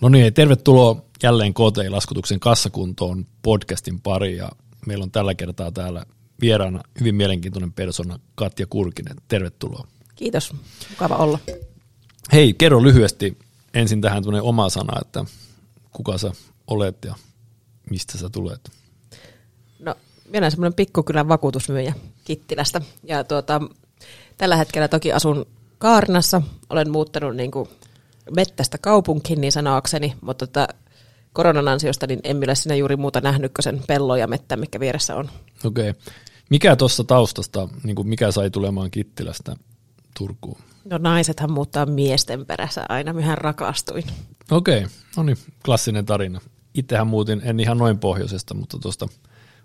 [0.00, 4.50] No niin, tervetuloa jälleen KTI-laskutuksen kassakuntoon podcastin pari ja
[4.86, 6.04] meillä on tällä kertaa täällä
[6.40, 9.16] vieraana hyvin mielenkiintoinen persona Katja Kurkinen.
[9.28, 9.86] Tervetuloa.
[10.16, 10.52] Kiitos,
[10.90, 11.38] mukava olla.
[12.32, 13.38] Hei, kerro lyhyesti
[13.74, 15.24] ensin tähän tuonne oma sana, että
[15.90, 16.32] kuka sä
[16.66, 17.14] olet ja
[17.90, 18.70] mistä sä tulet?
[19.78, 19.94] No,
[20.24, 21.94] minä olen semmoinen pikkukylän vakuutusmyyjä
[22.24, 23.60] Kittilästä ja tuota,
[24.36, 25.46] tällä hetkellä toki asun
[25.78, 26.42] Kaarinassa.
[26.70, 27.68] Olen muuttanut niin kuin
[28.36, 30.68] mettästä kaupunkiin niin sanoakseni, mutta tota,
[31.32, 34.80] koronan ansiosta niin en ole siinä juuri muuta nähnyt kuin sen pellon ja mettä, mikä
[34.80, 35.30] vieressä on.
[35.64, 35.90] Okei.
[35.90, 36.02] Okay.
[36.50, 39.56] Mikä tuossa taustasta, niin kuin mikä sai tulemaan Kittilästä
[40.18, 40.58] Turkuun?
[40.84, 44.04] No naisethan muuttaa miesten perässä aina, mihän rakastuin.
[44.50, 44.90] Okei, okay.
[45.16, 46.40] no niin, klassinen tarina.
[46.74, 49.08] Itsehän muutin, en ihan noin pohjoisesta, mutta tuosta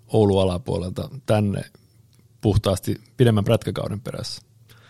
[0.06, 1.64] Oulun alapuolelta tänne
[2.40, 4.42] puhtaasti pidemmän prätkäkauden perässä.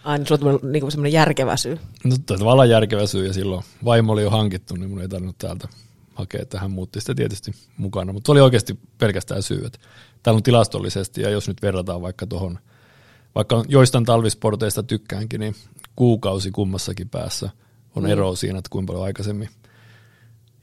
[0.07, 1.79] Aina sulla on niin semmoinen järkevä syy.
[2.05, 5.69] No tavallaan järkevä syy ja silloin vaimo oli jo hankittu, niin mun ei tarvinnut täältä
[6.15, 8.13] hakea, että hän muutti sitä tietysti mukana.
[8.13, 9.79] Mutta se oli oikeasti pelkästään syy, että
[10.23, 12.59] täällä on tilastollisesti ja jos nyt verrataan vaikka tuohon,
[13.35, 15.55] vaikka joistain talvisporteista tykkäänkin, niin
[15.97, 17.51] kuukausi kummassakin päässä
[17.97, 18.11] on mm.
[18.11, 19.49] ero siinä, että kuinka paljon aikaisemmin.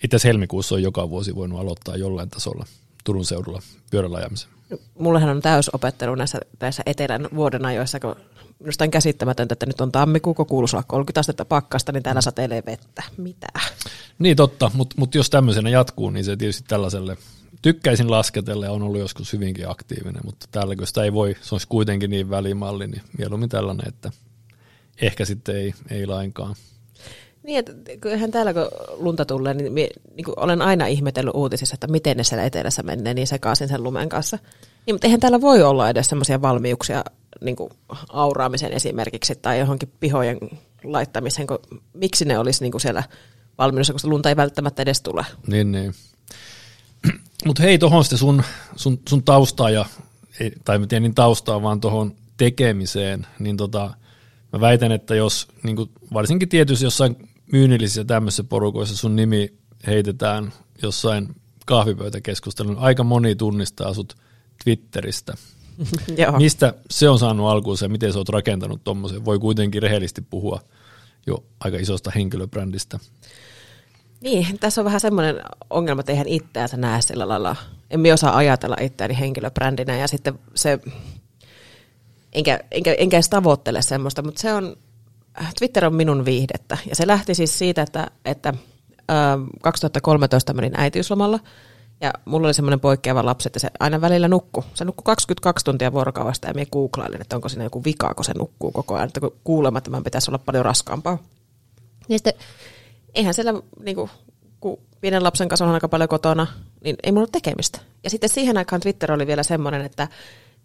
[0.03, 2.65] Itse asiassa helmikuussa on joka vuosi voinut aloittaa jollain tasolla
[3.03, 4.49] Turun seudulla pyörällä ajamisen.
[4.99, 8.15] Mullehan on täysopettelu näissä, näissä etelän vuoden ajoissa, kun
[8.59, 12.21] minusta on käsittämätöntä, että nyt on tammikuu, kun kuuluisi olla 30 astetta pakkasta, niin täällä
[12.21, 13.03] sateilee vettä.
[13.17, 13.47] Mitä?
[14.19, 17.17] Niin totta, mutta mut jos tämmöisenä jatkuu, niin se tietysti tällaiselle
[17.61, 21.55] tykkäisin lasketella ja on ollut joskus hyvinkin aktiivinen, mutta täällä kun sitä ei voi, se
[21.55, 24.11] olisi kuitenkin niin välimalli, niin mieluummin tällainen, että
[25.01, 26.55] ehkä sitten ei, ei lainkaan.
[27.43, 31.87] Niin, että kyllähän täällä kun lunta tulee, niin, mie, niin olen aina ihmetellyt uutisissa, että
[31.87, 34.39] miten ne siellä etelässä menee niin sekaisin sen lumen kanssa.
[34.85, 37.03] Niin, mutta eihän täällä voi olla edes sellaisia valmiuksia
[37.41, 37.69] niin kuin
[38.09, 40.37] auraamisen esimerkiksi tai johonkin pihojen
[40.83, 41.59] laittamiseen, kun,
[41.93, 43.03] miksi ne olisi niin kuin siellä
[43.57, 45.25] valmiudessa, koska lunta ei välttämättä edes tule.
[45.47, 45.93] Niin, niin.
[47.45, 48.43] Mutta hei, tuohon sitten sun,
[48.75, 49.85] sun, sun taustaa, ja,
[50.65, 53.93] tai mä tiedän niin taustaa, vaan tuohon tekemiseen, niin tota,
[54.53, 59.53] mä väitän, että jos niin kuin varsinkin tietysti jossain myynnillisissä tämmöisissä porukoissa sun nimi
[59.87, 64.17] heitetään jossain kahvipöytäkeskustelun, aika moni tunnistaa sut
[64.63, 65.33] Twitteristä.
[66.37, 69.25] Mistä se on saanut alkuunsa ja miten sä oot rakentanut tuommoisen?
[69.25, 70.59] Voi kuitenkin rehellisesti puhua
[71.27, 72.99] jo aika isosta henkilöbrändistä.
[74.21, 77.55] Niin, tässä on vähän semmoinen ongelma, että eihän itseänsä näe sillä lailla.
[77.89, 80.79] Emme osaa ajatella itseäni henkilöbrändinä ja sitten se,
[82.33, 84.75] enkä, enkä, enkä edes tavoittele semmoista, mutta se on,
[85.59, 86.77] Twitter on minun viihdettä.
[86.89, 88.53] Ja se lähti siis siitä, että, että
[89.61, 91.39] 2013 menin äitiyslomalla–
[92.03, 94.63] ja mulla oli semmoinen poikkeava lapsi, että se aina välillä nukku.
[94.73, 98.33] Se nukkuu 22 tuntia vuorokaudesta ja minä googlailin, että onko siinä joku vika, kun se
[98.37, 99.07] nukkuu koko ajan.
[99.07, 101.17] Että kuulemma tämän pitäisi olla paljon raskaampaa.
[102.07, 102.33] Niin sitten,
[103.15, 104.09] eihän siellä, niin kuin,
[104.59, 106.47] kun pienen lapsen kanssa on aika paljon kotona,
[106.83, 107.79] niin ei mulla ole tekemistä.
[108.03, 110.07] Ja sitten siihen aikaan Twitter oli vielä semmoinen, että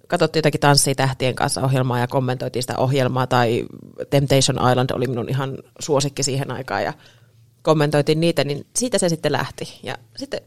[0.08, 3.64] katsottiin jotakin Tanssii tähtien kanssa ohjelmaa ja kommentoitiin sitä ohjelmaa, tai
[4.10, 6.92] Temptation Island oli minun ihan suosikki siihen aikaan, ja
[7.62, 9.80] kommentoitiin niitä, niin siitä se sitten lähti.
[9.82, 10.40] Ja sitten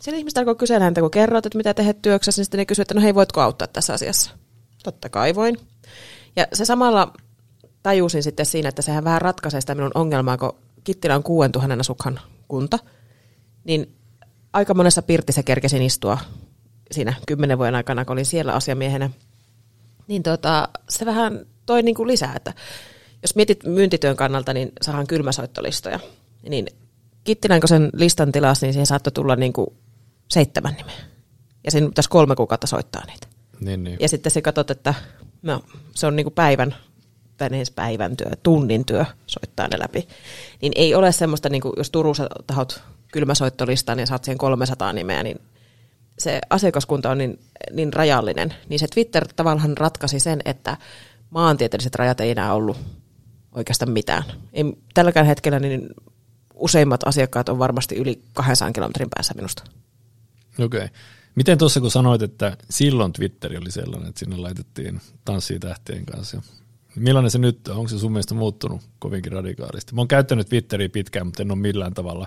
[0.00, 2.84] siellä ihmiset alkoi kysellä häntä, kun kerroit, että mitä teet työksessä, niin sitten ne kysyivät,
[2.84, 4.30] että no hei, voitko auttaa tässä asiassa?
[4.84, 5.56] Totta kai voin.
[6.36, 7.12] Ja se samalla
[7.82, 10.52] tajusin sitten siinä, että sehän vähän ratkaisee sitä minun ongelmaa, kun
[10.84, 12.78] Kittilä on 6000 asukhan kunta,
[13.64, 13.96] niin
[14.52, 16.18] aika monessa pirtissä kerkesin istua
[16.90, 19.10] siinä kymmenen vuoden aikana, kun olin siellä asiamiehenä.
[20.08, 22.54] Niin tota, se vähän toi niin kuin lisää, että
[23.22, 26.00] jos mietit myyntityön kannalta, niin saadaan kylmäsoittolistoja.
[26.48, 26.66] Niin
[27.24, 29.66] Kittilän, kun sen listan tilasi, niin siihen saattoi tulla niin kuin
[30.28, 30.94] seitsemän nimeä.
[31.64, 33.26] Ja siinä pitäisi kolme kuukautta soittaa niitä.
[33.60, 33.96] Niin, niin.
[34.00, 34.94] Ja sitten se katsot, että
[35.42, 35.62] no,
[35.94, 36.74] se on niinku päivän,
[37.36, 40.08] tai edes päivän työ, tunnin työ soittaa ne läpi.
[40.62, 42.82] Niin ei ole semmoista, niinku, jos Turussa tahot
[43.12, 45.40] kylmäsoittolistaan ja saat siihen 300 nimeä, niin
[46.18, 47.38] se asiakaskunta on niin,
[47.72, 48.54] niin rajallinen.
[48.68, 50.76] Niin se Twitter tavallaan ratkaisi sen, että
[51.30, 52.76] maantieteelliset rajat ei enää ollut
[53.52, 54.22] oikeastaan mitään.
[54.52, 54.64] Ei,
[54.94, 55.88] tälläkään hetkellä niin
[56.54, 59.62] useimmat asiakkaat on varmasti yli 200 kilometrin päässä minusta.
[60.58, 60.84] Okei.
[60.84, 60.88] Okay.
[61.34, 66.42] Miten tuossa kun sanoit, että silloin Twitter oli sellainen, että sinne laitettiin tanssii tähtien kanssa.
[66.96, 67.76] Millainen se nyt on?
[67.76, 69.94] Onko se sun mielestä muuttunut kovinkin radikaalisti?
[69.94, 72.26] Mä oon käyttänyt Twitteriä pitkään, mutta en ole millään tavalla,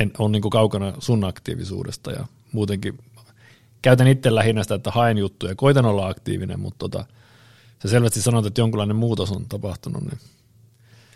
[0.00, 2.98] en ole niin kaukana sun aktiivisuudesta ja muutenkin
[3.82, 7.04] käytän itse lähinnä sitä, että haen juttuja, koitan olla aktiivinen, mutta tota,
[7.82, 10.02] sä selvästi sanoit, että jonkinlainen muutos on tapahtunut.
[10.02, 10.18] Niin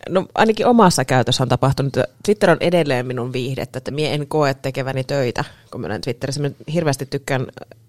[0.08, 1.96] no ainakin omassa käytössä on tapahtunut.
[2.24, 6.42] Twitter on edelleen minun viihdettä, että minä en koe tekeväni töitä, kun minä Twitterissä.
[6.42, 7.46] Minä hirveästi tykkään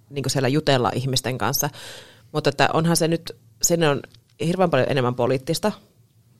[0.09, 1.69] niin siellä jutella ihmisten kanssa,
[2.31, 4.01] mutta että onhan se nyt, sinne on
[4.45, 5.71] hirveän paljon enemmän poliittista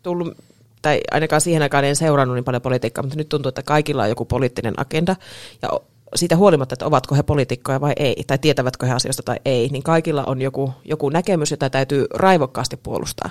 [0.04, 0.38] tullut
[0.82, 4.10] tai ainakaan siihen aikaan en seurannut niin paljon politiikkaa, mutta nyt tuntuu, että kaikilla on
[4.10, 5.16] joku poliittinen agenda,
[5.62, 5.70] ja
[6.16, 9.84] siitä huolimatta, että ovatko he poliitikkoja vai ei, tai tietävätkö he asioista tai ei, niin
[9.84, 13.30] kaikilla on joku, joku näkemys, jota täytyy raivokkaasti puolustaa.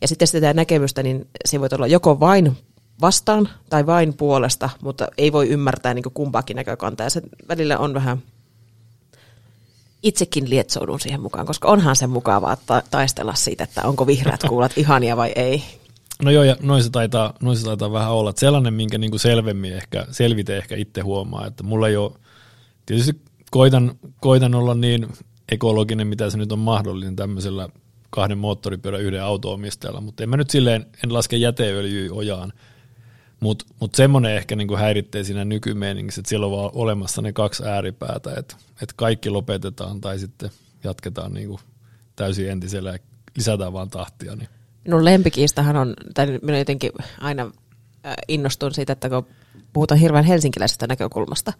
[0.00, 2.56] Ja sitten sitä näkemystä, niin se voi olla joko vain
[3.00, 7.06] vastaan tai vain puolesta, mutta ei voi ymmärtää niin kumpaakin näkökantaa.
[7.06, 8.22] Ja se välillä on vähän,
[10.02, 14.78] itsekin lietsoudun siihen mukaan, koska onhan se mukavaa ta- taistella siitä, että onko vihreät kuulat
[14.78, 15.62] ihania vai ei.
[16.22, 18.30] No joo, ja noin se taitaa, noin se taitaa vähän olla.
[18.30, 22.12] Että sellainen, minkä niin kuin selvemmin ehkä, selvite ehkä itse huomaa, että mulla ei ole,
[22.86, 25.06] tietysti koitan, koitan olla niin
[25.52, 27.68] ekologinen, mitä se nyt on mahdollinen tämmöisellä
[28.10, 32.52] kahden moottoripyörän yhden auto-omistajalla, mutta en mä nyt silleen, en laske jäteöljyä ojaan,
[33.40, 37.64] mutta mut semmoinen ehkä niinku häiritsee siinä nykymeeningissä, että siellä on vaan olemassa ne kaksi
[37.64, 40.50] ääripäätä, että et kaikki lopetetaan tai sitten
[40.84, 41.60] jatketaan niinku
[42.16, 42.98] täysin entisellä ja
[43.36, 44.36] lisätään vaan tahtia.
[44.36, 44.48] Niin.
[44.84, 47.50] Minun lempikiistahan on, tai minä jotenkin aina
[48.28, 49.26] innostun siitä, että kun
[49.72, 51.52] puhutaan hirveän helsinkiläisestä näkökulmasta,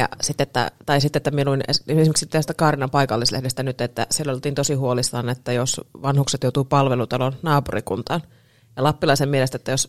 [0.00, 4.54] ja sitten, että, tai sitten, että minun esimerkiksi tästä Kaarinan paikallislehdestä nyt, että siellä oltiin
[4.54, 8.22] tosi huolissaan, että jos vanhukset joutuu palvelutalon naapurikuntaan,
[8.76, 9.88] ja lappilaisen mielestä, että jos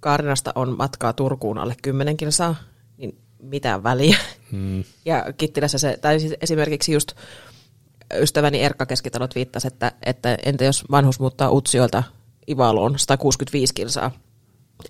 [0.00, 2.54] Kaarinasta on matkaa Turkuun alle 10 kilsaa,
[2.96, 4.16] niin mitään väliä.
[4.52, 4.84] Hmm.
[5.04, 7.12] Ja Kittilässä se, tai siis esimerkiksi just
[8.14, 12.02] ystäväni Erkka Keskitalot viittasi, että, että entä jos vanhus muuttaa Utsiolta
[12.48, 14.10] Ivaloon 165 kilsaa,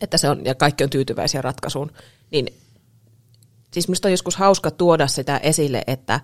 [0.01, 1.93] että se on, ja kaikki on tyytyväisiä ratkaisuun,
[2.31, 2.47] niin
[3.75, 6.21] siis minusta on joskus hauska tuoda sitä esille, että,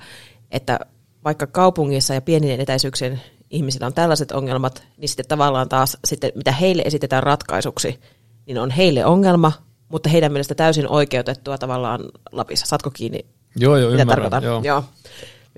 [0.50, 0.81] että
[1.25, 3.20] vaikka kaupungissa ja pienien etäisyyksien
[3.50, 8.00] ihmisillä on tällaiset ongelmat, niin sitten tavallaan taas sitten, mitä heille esitetään ratkaisuksi,
[8.47, 9.52] niin on heille ongelma,
[9.88, 12.00] mutta heidän mielestä täysin oikeutettua tavallaan
[12.32, 12.67] Lapissa.
[12.67, 13.26] Saatko kiinni?
[13.56, 14.31] Joo, joo, mitä ymmärrän.
[14.31, 14.44] Tarkoitan?
[14.44, 14.61] Joo.
[14.64, 14.85] joo.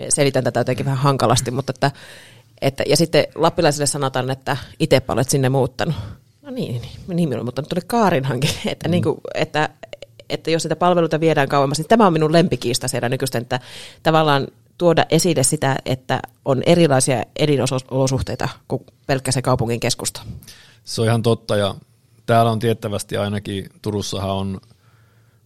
[0.09, 1.91] Selitän tätä jotenkin vähän hankalasti, mutta että,
[2.61, 5.95] että, ja sitten lappilaisille sanotaan, että itse olet sinne muuttanut.
[6.43, 8.91] No niin, niin, niin minun, mutta tuli Kaarinhankin, että, mm.
[8.91, 9.69] niin kuin, että,
[10.33, 13.61] että jos sitä palveluita viedään kauemmas, niin tämä on minun lempikiista siellä nykyisten, että
[14.03, 14.47] tavallaan
[14.79, 20.23] tuoda esille sitä, että on erilaisia elinolosuhteita kuin pelkkä se kaupungin keskusta.
[20.85, 21.75] Se on ihan totta ja
[22.27, 24.61] täällä on tiettävästi ainakin, Turussahan on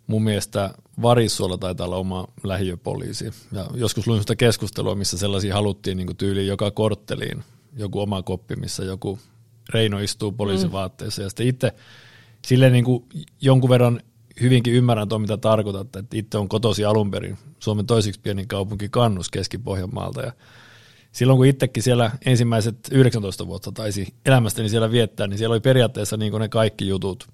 [0.06, 0.70] mun mielestä
[1.02, 3.30] Varissuolla taitaa olla oma lähiöpoliisi.
[3.52, 7.44] Ja joskus luin sitä keskustelua, missä sellaisia haluttiin niin tyyliin joka kortteliin,
[7.76, 9.18] joku oma koppi, missä joku
[9.74, 11.22] Reino istuu poliisivaatteessa.
[11.22, 11.24] Mm.
[11.24, 11.72] Ja sitten itse
[12.46, 13.04] silleen niin kuin
[13.40, 14.00] jonkun verran
[14.40, 18.88] hyvinkin ymmärrän tuon, mitä tarkoitat, että itse on kotosi alun perin Suomen toisiksi pienin kaupunki
[18.88, 20.22] Kannus Keski-Pohjanmaalta.
[20.22, 20.32] Ja
[21.12, 26.16] silloin kun itsekin siellä ensimmäiset 19 vuotta taisi elämästäni siellä viettää, niin siellä oli periaatteessa
[26.16, 27.28] niin ne kaikki jutut.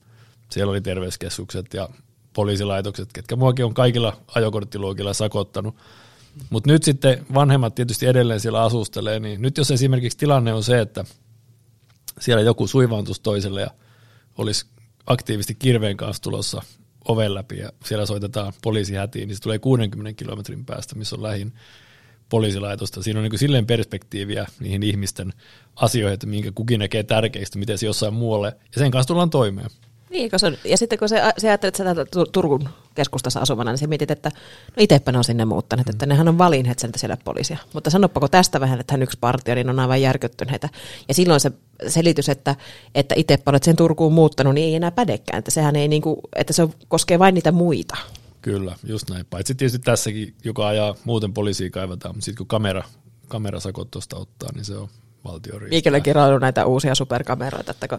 [0.51, 1.89] Siellä oli terveyskeskukset ja
[2.33, 5.77] poliisilaitokset, ketkä muakin on kaikilla ajokorttiluokilla sakottanut.
[6.51, 10.81] Mutta nyt sitten vanhemmat tietysti edelleen siellä asustelee, niin nyt jos esimerkiksi tilanne on se,
[10.81, 11.05] että
[12.21, 13.71] siellä joku suivaantus toiselle ja
[14.39, 14.67] olisi
[15.07, 16.63] aktiivisesti kirveen kanssa tulossa
[17.09, 21.53] oven läpi ja siellä soitetaan poliisihätiin, niin se tulee 60 kilometrin päästä, missä on lähin
[22.29, 23.03] poliisilaitosta.
[23.03, 25.33] Siinä on niin silleen perspektiiviä niihin ihmisten
[25.77, 29.71] asioihin, että minkä kukin näkee tärkeistä, miten se jossain muualle, ja sen kanssa tullaan toimeen.
[30.13, 34.11] Niin, on, ja sitten kun se, se ajattelet että Turun keskustassa asuvana, niin se mietit,
[34.11, 34.31] että
[34.77, 37.59] no itsepä ne on sinne muuttaneet, että nehän on valinneet sen siellä poliisia.
[37.75, 40.69] Mutta sanoppako tästä vähän, että hän yksi partio, niin on aivan järkyttyneitä.
[41.09, 41.53] Ja silloin se
[41.89, 42.57] selitys, että,
[42.95, 45.39] että itsepä olet sen Turkuun muuttanut, niin ei enää pädekään.
[45.39, 47.97] Että sehän ei niinku, että se koskee vain niitä muita.
[48.43, 49.27] Kyllä, just näin.
[49.31, 52.83] Paitsi tietysti tässäkin, joka ajaa muuten poliisia kaivataan, mutta sitten kun kamera,
[53.29, 54.89] kamerasakot tuosta ottaa, niin se on
[55.25, 55.75] valtion riistää.
[55.75, 57.99] Miikelläkin on näitä uusia superkameroita, että, kun,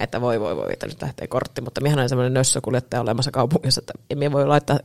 [0.00, 3.80] että voi voi voi, että nyt lähtee kortti, mutta mihän on semmoinen nössökuljettaja olemassa kaupungissa,
[3.80, 4.78] että emme voi laittaa,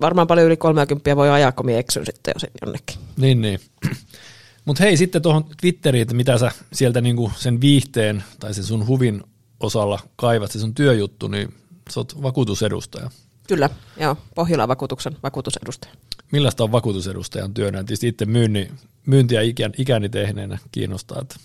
[0.00, 2.96] varmaan paljon yli 30 voi ajaa, kun eksyn sitten jo jonnekin.
[3.16, 3.60] Niin, niin.
[4.64, 8.86] Mutta hei, sitten tuohon Twitteriin, että mitä sä sieltä niinku sen viihteen tai sen sun
[8.86, 9.22] huvin
[9.60, 11.54] osalla kaivat, se sun työjuttu, niin
[11.90, 13.10] sä oot vakuutusedustaja.
[13.48, 13.70] Kyllä,
[14.00, 14.16] joo.
[14.34, 15.94] Pohjolan vakuutuksen vakuutusedustaja.
[16.32, 17.78] Millaista on vakuutusedustajan työnä?
[17.78, 18.70] Tietysti itse myynni,
[19.06, 21.36] myyntiä ikään, ikäni tehneenä kiinnostaa, että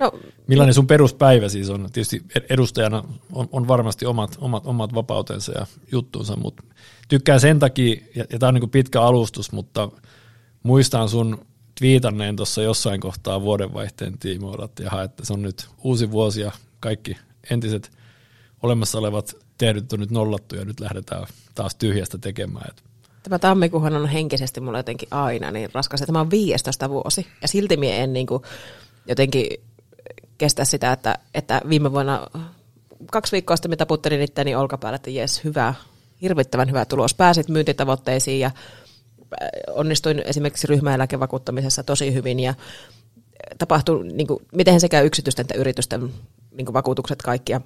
[0.00, 0.12] No,
[0.46, 1.88] Millainen sun peruspäivä siis on?
[1.92, 6.62] Tietysti edustajana on, on varmasti omat, omat, omat vapautensa ja juttunsa, mutta
[7.08, 9.88] tykkään sen takia, ja, ja tämä on niin pitkä alustus, mutta
[10.62, 11.46] muistan sun
[11.80, 17.16] twiitanneen tuossa jossain kohtaa vuodenvaihteen tiimoilla, että, että se on nyt uusi vuosi ja kaikki
[17.50, 17.90] entiset
[18.62, 22.74] olemassa olevat tehdyt on nyt nollattu ja nyt lähdetään taas tyhjästä tekemään.
[23.22, 26.00] Tämä tammikuuhan on henkisesti mulla jotenkin aina niin raskas.
[26.00, 28.42] Tämä on 15 vuosi ja silti minä en niin kuin
[29.06, 29.46] jotenkin
[30.38, 32.26] kestä sitä, että, että viime vuonna
[33.10, 35.74] kaksi viikkoa sitten mitä puttelin itseäni olkapäällä, että jes, hyvä,
[36.22, 37.14] hirvittävän hyvä tulos.
[37.14, 42.54] Pääsit myyntitavoitteisiin ja äh, onnistuin esimerkiksi ryhmäeläkevakuuttamisessa tosi hyvin ja
[43.58, 46.14] tapahtui, niin kuin, miten sekä yksityisten että yritysten
[46.50, 47.52] niin kuin vakuutukset kaikki.
[47.52, 47.60] Ja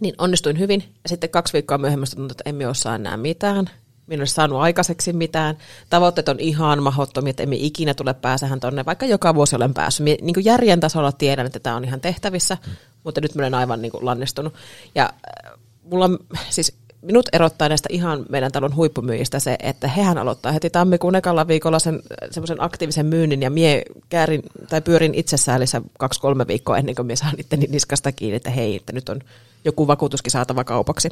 [0.00, 0.84] Niin onnistuin hyvin.
[1.02, 3.70] Ja sitten kaksi viikkoa myöhemmin tuntui, että emme osaa enää mitään.
[4.06, 5.58] Minä olisi saanut aikaiseksi mitään.
[5.90, 10.04] Tavoitteet on ihan mahdottomia, että emme ikinä tule pääsehän tonne, vaikka joka vuosi olen päässyt.
[10.04, 12.72] Mie, niin kuin järjen tasolla tiedän, että tämä on ihan tehtävissä, mm.
[13.04, 14.54] mutta nyt minä olen aivan niin kuin lannistunut.
[14.94, 16.18] Ja äh, mulla on,
[16.50, 21.48] siis minut erottaa näistä ihan meidän talon huippumyyjistä se, että hehän aloittaa heti tammikuun ekalla
[21.48, 27.06] viikolla sen semmoisen aktiivisen myynnin ja mie käärin tai pyörin itsessäällissä kaksi-kolme viikkoa ennen kuin
[27.06, 29.20] mie saan itteni niskasta kiinni, että hei, että nyt on
[29.64, 31.08] joku vakuutuskin saatava kaupaksi.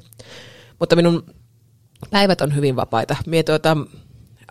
[0.79, 1.25] Mutta minun
[2.11, 3.17] päivät on hyvin vapaita.
[3.27, 3.77] Mie tuota,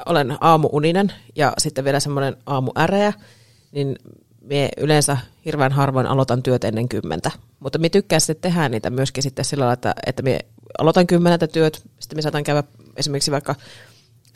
[0.05, 3.13] olen aamuuninen ja sitten vielä semmoinen aamuäreä,
[3.71, 3.95] niin
[4.41, 7.31] mie yleensä hirveän harvoin aloitan työt ennen kymmentä.
[7.59, 10.39] Mutta mie tykkään sitten tehdä niitä myöskin sitten sillä lailla, että, että mie
[10.79, 12.63] aloitan kymmeneltä työt, sitten me saatan käydä
[12.95, 13.55] esimerkiksi vaikka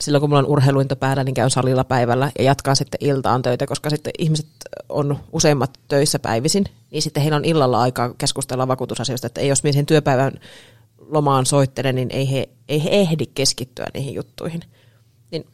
[0.00, 3.66] silloin, kun mulla on urheiluinto päällä, niin käyn salilla päivällä ja jatkaa sitten iltaan töitä,
[3.66, 4.46] koska sitten ihmiset
[4.88, 9.62] on useimmat töissä päivisin, niin sitten heillä on illalla aikaa keskustella vakuutusasioista, että ei jos
[9.62, 10.32] minä sen työpäivän
[11.08, 14.60] lomaan soittelen, niin ei he, ei he ehdi keskittyä niihin juttuihin.
[15.30, 15.46] Niin,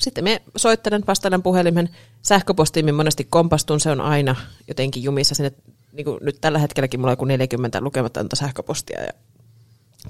[0.00, 1.88] sitten me soittelen, vastailen puhelimen,
[2.22, 4.36] sähköpostiin monesti kompastun, se on aina
[4.68, 5.52] jotenkin jumissa sinne,
[5.92, 9.12] niin kuin nyt tällä hetkelläkin mulla on joku 40 lukematonta sähköpostia ja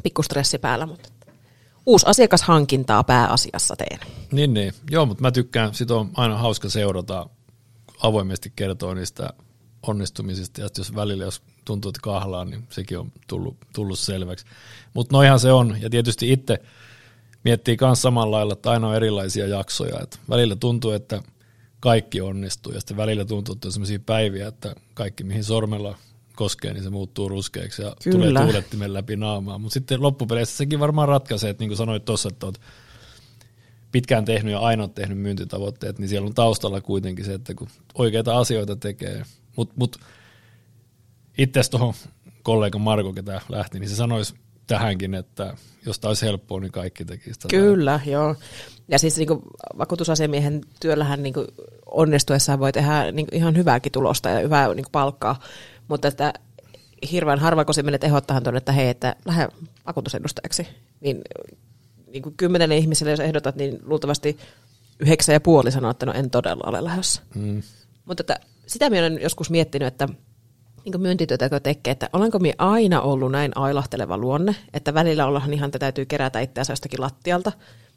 [0.02, 1.08] pikku stressi päällä, mutta
[1.86, 4.00] uusi asiakashankintaa pääasiassa teen.
[4.32, 4.72] Niin, niin.
[4.90, 7.28] Joo, mutta mä tykkään, sit on aina hauska seurata,
[8.02, 9.30] avoimesti kertoa niistä
[9.82, 14.46] onnistumisista, ja jos välillä jos tuntuu, että kahlaa, niin sekin on tullut, tullut selväksi.
[14.94, 16.58] Mutta noihan se on, ja tietysti itse
[17.44, 21.22] miettii myös samalla lailla, että aina on erilaisia jaksoja, että välillä tuntuu, että
[21.80, 25.96] kaikki onnistuu, ja sitten välillä tuntuu, että on sellaisia päiviä, että kaikki mihin sormella
[26.36, 28.26] koskee, niin se muuttuu ruskeaksi ja Kyllä.
[28.26, 29.58] tulee tuulettimen läpi naamaa.
[29.58, 32.60] Mutta sitten loppupeleissä sekin varmaan ratkaisee, että niin kuin sanoit tuossa, että olet
[33.92, 38.38] pitkään tehnyt ja aina tehnyt myyntitavoitteet, niin siellä on taustalla kuitenkin se, että kun oikeita
[38.38, 39.22] asioita tekee.
[39.60, 39.96] Mutta mut,
[41.38, 41.94] itse tuohon
[42.42, 44.34] kollega Marko, ketä lähti, niin se sanoisi
[44.66, 47.48] tähänkin, että jos tämä olisi helppoa, niin kaikki tekisi tätä.
[47.48, 48.36] Kyllä, joo.
[48.88, 49.42] Ja siis niin kuin
[49.78, 51.46] vakuutusasiamiehen työllähän niin kuin
[51.86, 55.40] onnistuessaan voi tehdä niin kuin ihan hyvääkin tulosta ja hyvää niin kuin palkkaa,
[55.88, 56.32] mutta että
[57.12, 59.48] hirveän harva, kun se menet ehdottamaan tuonne, että hei, että lähde
[59.86, 60.68] vakuutusedustajaksi,
[61.00, 61.20] niin,
[62.06, 64.38] niin kuin kymmenen ihmiselle, jos ehdotat, niin luultavasti
[64.98, 67.22] yhdeksän ja puoli sanoo, että no en todella ole lähdössä.
[67.34, 67.62] Mm.
[68.04, 68.40] Mutta että
[68.70, 70.08] sitä minä olen joskus miettinyt, että
[70.84, 75.52] niin myyntityötä, kun tekee, että olenko minä aina ollut näin ailahteleva luonne, että välillä ollaan
[75.52, 77.52] ihan, että täytyy kerätä itseänsä jostakin lattialta,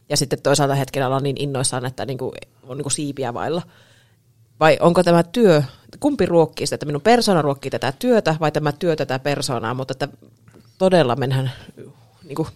[0.09, 2.31] ja sitten toisaalta hetkellä ollaan niin innoissaan, että niin kuin,
[2.63, 3.61] on niin kuin siipiä vailla.
[4.59, 5.63] Vai onko tämä työ,
[5.99, 9.91] kumpi ruokkii sitä, että minun persona ruokkii tätä työtä, vai tämä työ tätä persoonaa, mutta
[9.91, 10.07] että
[10.77, 11.51] todella mennään
[12.23, 12.47] niin kuin,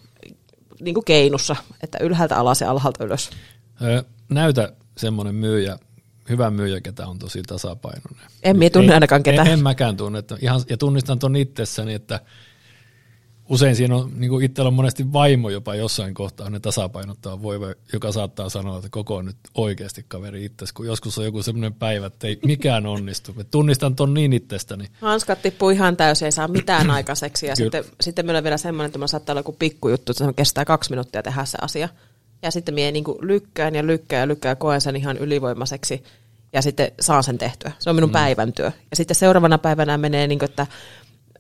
[0.80, 3.30] niin kuin keinussa, että ylhäältä alas ja alhaalta ylös.
[4.30, 5.80] Näytä semmoinen myyjä,
[6.30, 8.28] hyvä myyjä, ketä on tosi tasapainoinen.
[8.44, 9.48] En minä tunne ainakaan ketään.
[9.48, 10.20] En, en mäkään tunne.
[10.20, 12.20] Että ihan, ja tunnistan tuon itsessäni, että
[13.50, 17.66] usein siinä on, niin kuin itsellä on monesti vaimo jopa jossain kohtaa, ne tasapainottaa voiva,
[17.94, 21.74] joka saattaa sanoa, että koko on nyt oikeasti kaveri itsesi, kun joskus on joku semmoinen
[21.74, 23.34] päivä, että ei mikään onnistu.
[23.34, 24.86] Mä tunnistan ton niin itsestäni.
[25.02, 27.48] Hanskat tippuu ihan täysin, ei saa mitään aikaiseksi.
[27.48, 30.34] Ja sitten, sitten meillä on vielä semmoinen, että mä saattaa olla joku pikkujuttu, että se
[30.34, 31.90] kestää kaksi minuuttia tehdä se asia.
[32.42, 36.04] Ja sitten minä niin lykkään ja lykkään ja lykkään ja koen sen ihan ylivoimaiseksi
[36.54, 37.72] ja sitten saan sen tehtyä.
[37.80, 38.14] Se on minun mm.
[38.14, 38.72] päivän työ.
[38.92, 40.68] Ja sitten seuraavana päivänä menee, niin kuin, että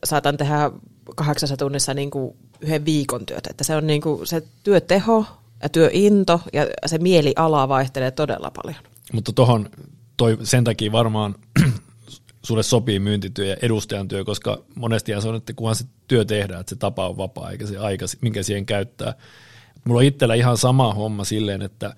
[0.03, 0.71] saatan tehdä
[1.15, 3.49] kahdeksassa tunnissa niin kuin yhden viikon työtä.
[3.49, 5.25] Että se on niin kuin se työteho
[5.63, 8.79] ja työinto ja se mieliala vaihtelee todella paljon.
[9.13, 9.69] Mutta tuohon
[10.43, 11.35] sen takia varmaan
[12.47, 16.59] sulle sopii myyntityö ja edustajan työ, koska monesti se on, että kunhan se työ tehdään,
[16.59, 19.13] että se tapa on vapaa eikä se aika, minkä siihen käyttää.
[19.87, 21.95] Mulla on itsellä ihan sama homma silleen, että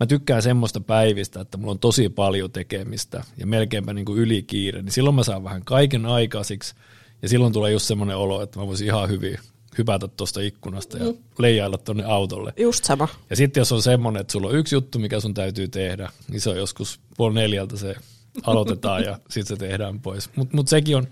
[0.00, 4.82] mä tykkään semmoista päivistä, että mulla on tosi paljon tekemistä ja melkeinpä niin kuin ylikiire,
[4.82, 6.74] niin silloin mä saan vähän kaiken aikaisiksi–
[7.22, 9.38] ja silloin tulee just semmoinen olo, että mä voisin ihan hyvin
[9.78, 11.18] hypätä tuosta ikkunasta ja mm.
[11.38, 12.52] leijailla tuonne autolle.
[12.56, 13.08] Just sama.
[13.30, 16.40] Ja sitten jos on semmoinen, että sulla on yksi juttu, mikä sun täytyy tehdä, niin
[16.40, 17.94] se on joskus puoli neljältä se
[18.42, 20.30] aloitetaan ja sitten se tehdään pois.
[20.36, 21.06] Mutta mut sekin on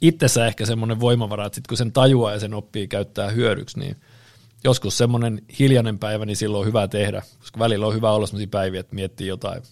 [0.00, 3.96] itsessä ehkä semmoinen voimavara, että sit kun sen tajuaa ja sen oppii käyttää hyödyksi, niin
[4.64, 8.48] joskus semmoinen hiljainen päivä, niin silloin on hyvä tehdä, koska välillä on hyvä olla semmoisia
[8.50, 9.62] päiviä, että miettii jotain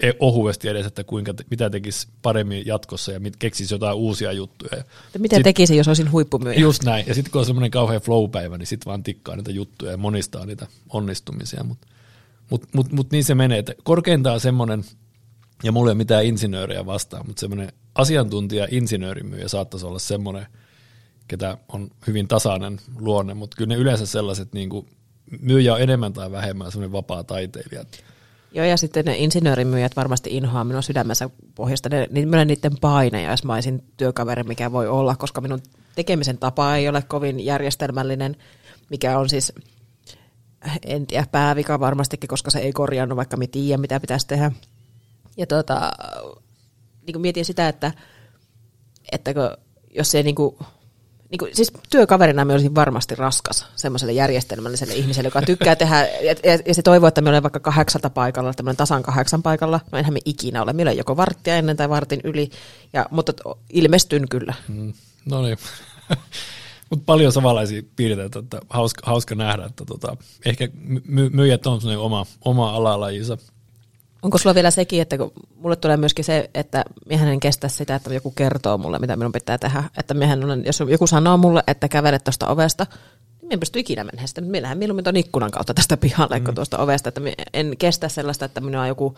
[0.00, 4.32] E, ohuesti edes, että kuinka, te, mitä tekisi paremmin jatkossa ja mit, keksisi jotain uusia
[4.32, 4.84] juttuja.
[5.14, 6.60] Ja mitä sit, tekisi, jos olisin huippumyyjä?
[6.60, 7.04] Just näin.
[7.06, 10.46] Ja sitten kun on semmoinen kauhean flow-päivä, niin sitten vaan tikkaa niitä juttuja ja monistaa
[10.46, 11.64] niitä onnistumisia.
[11.64, 11.86] Mutta
[12.50, 14.84] mut, mut, mut niin se menee, että korkeintaan semmoinen,
[15.62, 20.46] ja mulla ei ole mitään insinööriä vastaan, mutta semmoinen asiantuntija insinöörimyyjä saattaisi olla semmoinen,
[21.30, 24.86] ketä on hyvin tasainen luonne, mutta kyllä ne yleensä sellaiset niin kuin,
[25.40, 27.84] myyjä on enemmän tai vähemmän semmoinen vapaa taiteilija.
[28.52, 31.88] Joo, ja sitten ne insinöörimyyjät varmasti inhoaa minun sydämessä pohjasta.
[31.88, 35.62] Ne, niin niiden paine, jos mä olisin työkaveri, mikä voi olla, koska minun
[35.94, 38.36] tekemisen tapa ei ole kovin järjestelmällinen,
[38.90, 39.52] mikä on siis,
[40.84, 44.52] en tiedä, päävika varmastikin, koska se ei korjannut, vaikka me tiedä, mitä pitäisi tehdä.
[45.36, 45.92] Ja tuota,
[47.06, 47.92] niin kuin mietin sitä, että,
[49.12, 49.30] että
[49.94, 50.56] jos se niin kuin,
[51.30, 56.34] niin kuin, siis työkaverina me olisin varmasti raskas semmoiselle järjestelmälliselle ihmiselle, joka tykkää tehdä, ja,
[56.44, 59.80] ja, ja se toivoo, että me olemme vaikka kahdeksalta paikalla, tämmöinen tasan kahdeksan paikalla.
[59.92, 60.72] No enhän me ikinä ole.
[60.72, 62.50] Meillä on joko varttia ennen tai vartin yli,
[62.92, 63.32] ja, mutta
[63.72, 64.54] ilmestyn kyllä.
[64.68, 64.92] Mm,
[65.24, 65.58] no niin.
[66.90, 70.68] Mutta paljon samanlaisia piirteitä, että hauska, hauska nähdä, että tota, ehkä
[71.06, 73.38] my, myyjät on oma, oma alalajinsa.
[74.22, 77.94] Onko sulla vielä sekin, että kun mulle tulee myöskin se, että miehän en kestä sitä,
[77.94, 79.84] että joku kertoo mulle, mitä minun pitää tehdä.
[79.98, 82.86] Että miehän olen, jos joku sanoo mulle, että kävele tuosta ovesta,
[83.42, 84.40] niin en pysty ikinä mennä sitä.
[84.40, 86.44] Meillähän mieluummin tuon ikkunan kautta tästä pihalle mm.
[86.44, 87.08] kuin tuosta ovesta.
[87.08, 87.20] Että
[87.54, 89.16] en kestä sellaista, että minua joku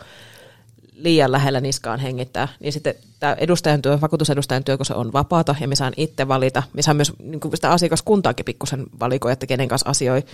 [0.92, 2.48] liian lähellä niskaan hengittää.
[2.60, 6.28] Niin sitten tämä edustajan työ, vakuutusedustajan työ, kun se on vapaata ja me saan itse
[6.28, 10.24] valita, me saan myös niin sitä asiakaskuntaakin pikkusen valikoida, että kenen kanssa asioi,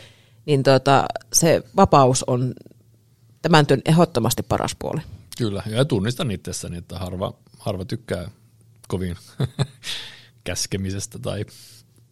[0.46, 2.54] niin tota, se vapaus on
[3.42, 5.00] tämän työn ehdottomasti paras puoli.
[5.38, 8.30] Kyllä, ja tunnistan itsessäni, että harva, harva tykkää
[8.88, 9.16] kovin
[10.44, 11.44] käskemisestä tai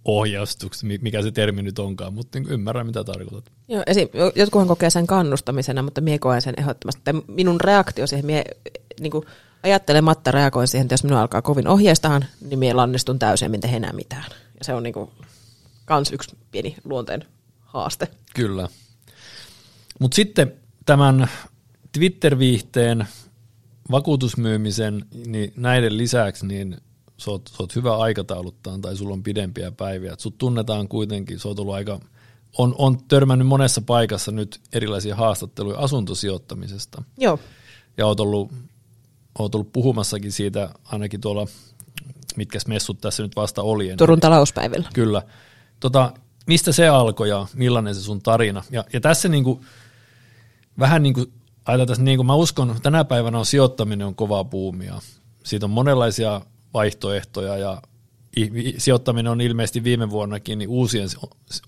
[0.04, 3.52] ohjaustuksesta, mikä se termi nyt onkaan, mutta niin ymmärrän, mitä tarkoitat.
[3.68, 7.02] Joo, esim, jotkuhan kokee sen kannustamisena, mutta mie koen sen ehdottomasti.
[7.28, 8.44] Minun reaktio siihen, mie
[9.00, 9.24] niin kuin
[9.62, 13.76] ajattelematta reagoin siihen, että jos minua alkaa kovin ohjeistahan, niin mie lannistun täysin, en tehdä
[13.76, 14.24] enää mitään.
[14.30, 15.10] Ja se on niin kuin,
[15.84, 17.24] kans yksi pieni luonteen
[17.60, 18.08] haaste.
[18.34, 18.68] Kyllä.
[20.00, 20.52] Mutta sitten
[20.86, 21.28] tämän
[21.92, 23.06] Twitter-viihteen,
[23.90, 26.76] vakuutusmyymisen, niin näiden lisäksi niin
[27.18, 30.12] sä oot, sä oot hyvä aikatauluttaan tai sulla on pidempiä päiviä.
[30.12, 32.00] Et sut tunnetaan kuitenkin, sä oot ollut aika,
[32.58, 37.02] on, on törmännyt monessa paikassa nyt erilaisia haastatteluja asuntosijoittamisesta.
[37.18, 37.38] Joo.
[37.96, 38.52] Ja oot ollut,
[39.38, 41.46] oot ollut puhumassakin siitä ainakin tuolla,
[42.36, 43.94] mitkä messut tässä nyt vasta oli.
[43.98, 44.88] Turun talouspäivillä.
[44.94, 45.22] Kyllä.
[45.80, 46.12] Tota,
[46.46, 48.64] mistä se alkoi ja millainen se sun tarina?
[48.70, 49.64] Ja, ja tässä niinku,
[50.78, 51.32] vähän niin kuin
[51.64, 55.00] ajatellaan, niin kuin mä uskon, tänä päivänä on sijoittaminen on kovaa puumia.
[55.44, 56.40] Siitä on monenlaisia
[56.74, 57.82] vaihtoehtoja ja
[58.78, 61.08] sijoittaminen on ilmeisesti viime vuonnakin niin uusien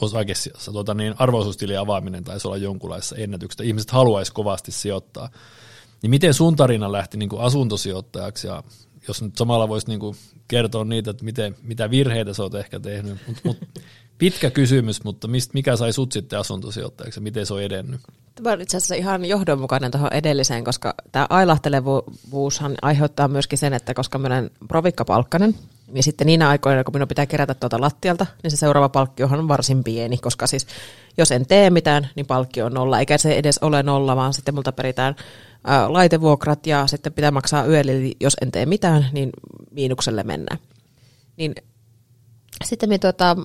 [0.01, 3.65] osakesijoissa, tuota, niin arvoisuustilin avaaminen taisi olla jonkunlaisessa ennätyksestä.
[3.65, 5.31] Ihmiset haluaisi kovasti sijoittaa.
[6.03, 8.63] Niin miten sun tarina lähti niin kuin asuntosijoittajaksi ja
[9.09, 10.17] jos nyt samalla voisi niin kuin
[10.49, 13.19] kertoa niitä, että miten, mitä virheitä sä oot ehkä tehnyt.
[13.27, 13.57] Mut, mut,
[14.19, 18.01] pitkä kysymys, mutta mist, mikä sai sut sitten asuntosijoittajaksi ja miten se on edennyt?
[18.35, 23.95] Tämä on itse asiassa ihan johdonmukainen tuohon edelliseen, koska tämä ailahtelevuushan aiheuttaa myöskin sen, että
[23.95, 25.55] koska minä olen provikkapalkkainen,
[25.93, 29.49] niin sitten niinä aikoina, kun minun pitää kerätä tuota lattialta, niin se seuraava palkkiohan on
[29.49, 30.67] varsin pieni, koska siis
[31.19, 34.55] jos en tee mitään, niin palkkio on nolla, eikä se edes ole nolla, vaan sitten
[34.55, 35.17] multa peritään
[35.65, 39.31] ää, laitevuokrat ja sitten pitää maksaa yöllä, eli jos en tee mitään, niin
[39.71, 40.59] miinukselle mennään.
[41.37, 41.55] Niin
[42.65, 43.37] sitten me tuota,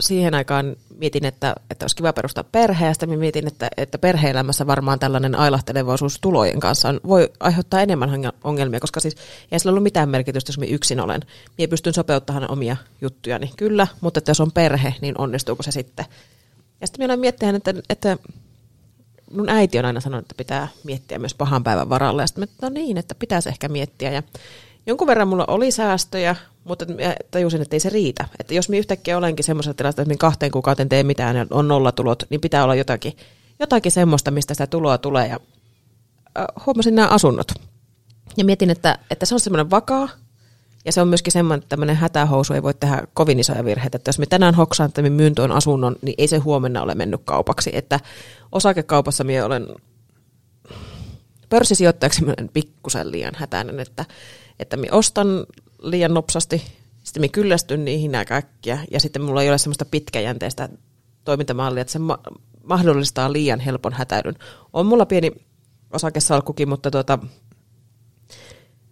[0.00, 4.66] siihen aikaan mietin, että, että olisi kiva perustaa perhe, ja sitten mietin, että, että perhe-elämässä
[4.66, 8.10] varmaan tällainen ailahtelevaisuus tulojen kanssa on, voi aiheuttaa enemmän
[8.44, 9.16] ongelmia, koska siis
[9.52, 11.20] ei sillä ollut mitään merkitystä, jos minä yksin olen.
[11.58, 16.06] Minä pystyn sopeuttamaan omia juttujani, kyllä, mutta että jos on perhe, niin onnistuuko se sitten?
[16.80, 18.16] Ja sitten minä olen miettinyt, että, että
[19.30, 22.68] mun äiti on aina sanonut, että pitää miettiä myös pahan päivän varalle, ja sitten no
[22.68, 24.22] niin, että pitäisi ehkä miettiä, ja
[24.86, 26.86] jonkun verran mulla oli säästöjä, mutta
[27.30, 28.28] tajusin, että ei se riitä.
[28.40, 32.22] Että jos minä yhtäkkiä olenkin semmoisella tilassa, että kahteen kuukauteen tee mitään ja on nollatulot,
[32.30, 33.16] niin pitää olla jotakin,
[33.60, 35.26] jotakin semmoista, mistä sitä tuloa tulee.
[35.26, 35.40] Ja
[36.38, 37.52] äh, huomasin nämä asunnot.
[38.36, 40.08] Ja mietin, että, että se on semmoinen vakaa,
[40.84, 43.96] ja se on myöskin semmoinen, että tämmöinen hätähousu ei voi tehdä kovin isoja virheitä.
[43.96, 46.94] Että jos me tänään hoksaan, että me myyn tuon asunnon, niin ei se huomenna ole
[46.94, 47.70] mennyt kaupaksi.
[47.72, 48.00] Että
[48.52, 49.66] osakekaupassa minä olen
[51.48, 54.04] pörssisijoittajaksi pikkusen liian hätäinen, että,
[54.58, 55.46] että minä ostan
[55.78, 56.62] liian nopsasti,
[57.04, 60.68] sitten minä kyllästyn niihin kaikkia, ja sitten mulla ei ole semmoista pitkäjänteistä
[61.24, 62.18] toimintamallia, että se ma-
[62.62, 64.34] mahdollistaa liian helpon hätäydyn.
[64.72, 65.32] On mulla pieni
[65.92, 67.18] osakesalkkukin, mutta tuota,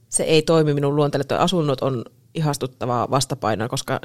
[0.08, 1.24] se ei toimi minun luonteelle.
[1.24, 4.00] Tuo asunnot on ihastuttavaa vastapainoa, koska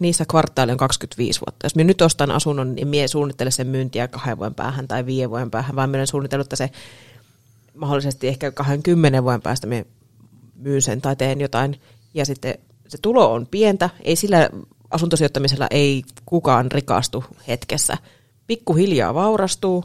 [0.00, 1.66] niissä kvartaali on 25 vuotta.
[1.66, 5.30] Jos minä nyt ostan asunnon, niin minä suunnittele sen myyntiä kahden vuoden päähän tai viiden
[5.30, 6.70] vuoden päähän, vaan minä olen suunnitellut, että se
[7.74, 9.84] mahdollisesti ehkä 20 vuoden päästä minä
[10.56, 11.80] myyn sen tai teen jotain
[12.14, 12.54] ja sitten
[12.88, 14.50] se tulo on pientä, ei sillä
[14.90, 17.98] asuntosijoittamisella ei kukaan rikastu hetkessä.
[18.46, 19.84] Pikkuhiljaa vaurastuu,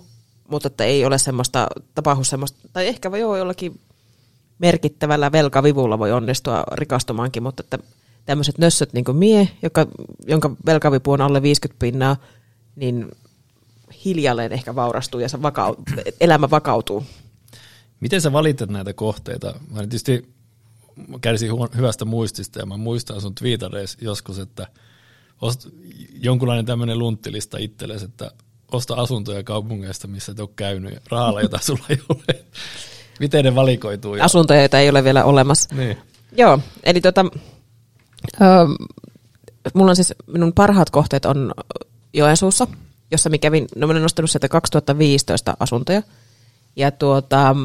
[0.50, 3.80] mutta että ei ole semmoista, tapahdu semmoista, tai ehkä joo, jollakin
[4.60, 7.80] merkittävällä velkavivulla voi onnistua rikastumaankin, mutta että
[8.26, 9.88] tämmöiset nössöt niin kuin mie, joka,
[10.28, 12.18] jonka velkavipu on alle 50 pinnaa,
[12.76, 13.12] niin
[14.06, 15.76] hiljalleen ehkä vaurastuu ja se vakau,
[16.22, 17.04] elämä vakautuu.
[18.00, 19.54] Miten sä valitat näitä kohteita?
[19.72, 20.30] Mä tietysti
[21.22, 24.68] kärsin huon, hyvästä muistista ja mä muistan sun twiitareissa joskus, että
[25.42, 25.68] ost,
[26.14, 28.32] jonkunlainen tämmöinen lunttilista itsellesi, että
[28.72, 32.46] osta asuntoja kaupungeista, missä et ole käynyt ja rahalla, jota sulla ei ole.
[33.20, 34.16] Miten ne valikoituu?
[34.22, 35.76] Asuntoja, joita ei ole vielä olemassa.
[35.76, 35.98] Niin.
[36.38, 37.26] Joo, eli tota,
[38.42, 38.46] ö,
[39.74, 41.52] mulla on siis, minun parhaat kohteet on
[42.14, 42.68] Joensuussa,
[43.12, 46.02] jossa mä kävin, no mä olen nostanut sieltä 2015 asuntoja,
[46.76, 47.56] ja tuota,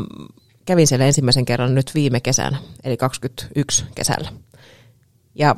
[0.64, 4.28] kävin siellä ensimmäisen kerran nyt viime kesänä, eli 21 kesällä.
[5.34, 5.56] Ja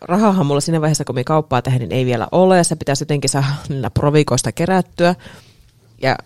[0.00, 3.30] rahahan mulla siinä vaiheessa, kun me kauppaa tehdä, niin ei vielä ole, se pitäisi jotenkin
[3.30, 5.14] saada niillä provikoista kerättyä,
[6.02, 6.16] ja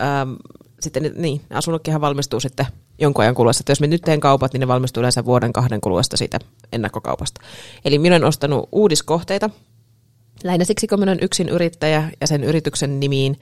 [0.00, 0.32] ähm,
[0.80, 2.66] sitten niin, asunnotkinhan valmistuu sitten
[2.98, 3.62] jonkun ajan kuluessa.
[3.62, 6.38] Että jos me nyt teen kaupat, niin ne valmistuu yleensä vuoden kahden kuluessa siitä
[6.72, 7.40] ennakkokaupasta.
[7.84, 9.50] Eli minä olen ostanut uudiskohteita,
[10.44, 13.40] lähinnä siksi, kun minä olen yksin yrittäjä ja sen yrityksen nimiin,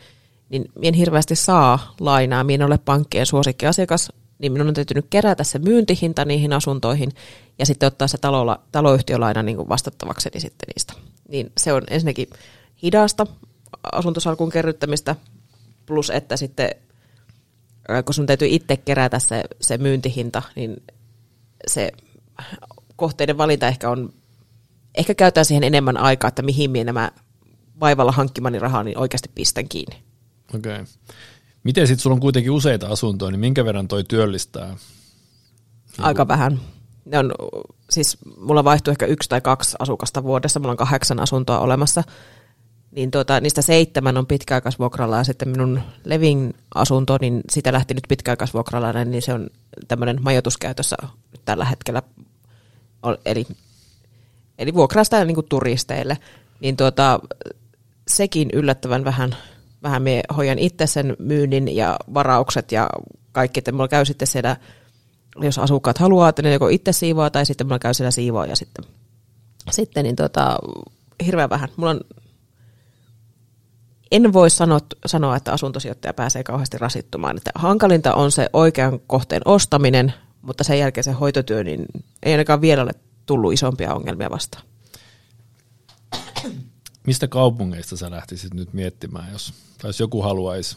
[0.50, 5.58] niin en hirveästi saa lainaa, minä ole pankkien suosikkiasiakas, niin minun on täytynyt kerätä se
[5.58, 7.10] myyntihinta niihin asuntoihin
[7.58, 10.92] ja sitten ottaa se talolla, taloyhtiölaina niin vastattavakseni sitten niistä.
[11.28, 12.28] Niin se on ensinnäkin
[12.82, 13.26] hidasta
[13.92, 15.16] asuntosalkun kerryttämistä,
[15.86, 16.70] plus että sitten
[18.04, 20.82] kun sun täytyy itse kerätä se, se myyntihinta, niin
[21.66, 21.92] se
[22.96, 24.12] kohteiden valinta ehkä on,
[24.94, 27.10] ehkä käytetään siihen enemmän aikaa, että mihin minä nämä
[27.80, 30.09] vaivalla hankkimani rahaa, niin oikeasti pistän kiinni.
[30.54, 30.72] Okei.
[30.72, 30.86] Okay.
[31.64, 34.76] Miten sitten sulla on kuitenkin useita asuntoja, niin minkä verran toi työllistää?
[35.98, 36.60] Aika vähän.
[37.04, 37.32] Ne on,
[37.90, 42.04] siis mulla vaihtuu ehkä yksi tai kaksi asukasta vuodessa, mulla on kahdeksan asuntoa olemassa,
[42.90, 48.04] niin tuota, niistä seitsemän on pitkäaikaisvuokralla ja sitten minun Levin asunto, niin sitä lähti nyt
[48.08, 49.50] pitkäaikaisvuokralla, niin se on
[49.88, 50.96] tämmöinen majoituskäytössä
[51.44, 52.02] tällä hetkellä,
[53.24, 53.46] eli,
[54.58, 56.18] eli vuokraa sitä niin kuin turisteille,
[56.60, 57.20] niin tuota,
[58.08, 59.36] sekin yllättävän vähän,
[59.82, 62.90] vähän me hoidan itse sen myynnin ja varaukset ja
[63.32, 64.56] kaikki, että mulla käy sitten siellä,
[65.40, 68.56] jos asukkaat haluaa, että ne joko itse siivoaa tai sitten mulla käy siellä siivoa ja
[68.56, 68.84] sitten,
[69.70, 70.58] sitten niin tuota,
[71.26, 71.68] hirveän vähän.
[71.76, 72.00] Mulla on
[74.10, 77.36] en voi sanoa, sanoa, että asuntosijoittaja pääsee kauheasti rasittumaan.
[77.36, 80.12] Että hankalinta on se oikean kohteen ostaminen,
[80.42, 81.86] mutta sen jälkeen se hoitotyö, niin
[82.22, 82.92] ei ainakaan vielä ole
[83.26, 84.69] tullut isompia ongelmia vastaan.
[87.06, 90.76] Mistä kaupungeista sä lähtisit nyt miettimään, jos, tai jos joku haluaisi?